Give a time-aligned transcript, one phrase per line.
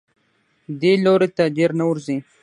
[0.81, 2.17] دې لوري ته ډېر نه ورځي.